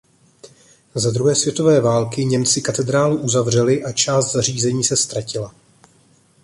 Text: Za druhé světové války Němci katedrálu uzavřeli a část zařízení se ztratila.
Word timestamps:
Za 0.95 1.11
druhé 1.11 1.35
světové 1.35 1.81
války 1.81 2.25
Němci 2.25 2.61
katedrálu 2.61 3.17
uzavřeli 3.17 3.83
a 3.83 3.91
část 3.91 4.31
zařízení 4.31 4.83
se 4.83 4.97
ztratila. 4.97 5.55